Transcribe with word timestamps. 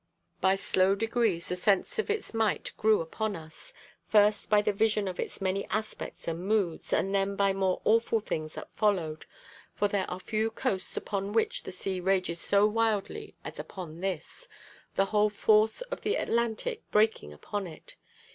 By 0.39 0.55
slow 0.55 0.95
degrees 0.95 1.47
the 1.47 1.55
sense 1.55 1.99
of 1.99 2.09
its 2.09 2.33
might 2.33 2.71
grew 2.75 3.01
upon 3.01 3.35
us, 3.35 3.71
first 4.07 4.49
by 4.49 4.63
the 4.63 4.73
vision 4.73 5.07
of 5.07 5.19
its 5.19 5.39
many 5.39 5.67
aspects 5.67 6.27
and 6.27 6.39
moods, 6.43 6.91
and 6.91 7.13
then 7.13 7.35
by 7.35 7.53
more 7.53 7.81
awful 7.85 8.19
things 8.19 8.55
that 8.55 8.73
followed; 8.73 9.27
for 9.75 9.87
there 9.87 10.09
are 10.09 10.19
few 10.19 10.49
coasts 10.49 10.97
upon 10.97 11.33
which 11.33 11.61
the 11.61 11.71
sea 11.71 11.99
rages 11.99 12.39
so 12.39 12.65
wildly 12.65 13.35
as 13.45 13.59
upon 13.59 13.99
this, 13.99 14.49
the 14.95 15.05
whole 15.05 15.29
force 15.29 15.81
of 15.81 16.01
the 16.01 16.15
Atlantic 16.15 16.81
breaking 16.89 17.31
upon 17.31 17.67
it. 17.67 17.95